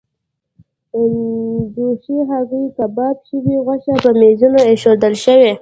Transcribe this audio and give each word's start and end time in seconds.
جوشې 1.73 2.17
هګۍ، 2.29 2.65
کباب 2.77 3.17
شوې 3.27 3.55
غوښه 3.65 3.93
پر 4.03 4.13
میزونو 4.21 4.59
ایښودل 4.69 5.13
شوې. 5.23 5.49